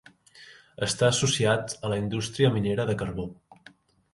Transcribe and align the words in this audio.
Està 0.87 1.09
associat 1.09 1.75
a 1.75 1.91
la 1.93 1.99
indústria 2.05 2.53
minera 2.57 2.87
de 2.91 2.97
carbó. 3.03 3.29